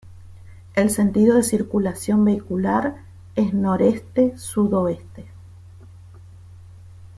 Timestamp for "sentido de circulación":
0.89-2.25